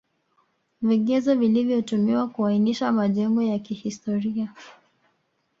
Vigezo 0.81 1.35
vilivyotumiwa 1.35 2.27
kuainisha 2.27 2.91
majengo 2.91 3.41
ya 3.41 3.59
kihstoria 3.59 4.53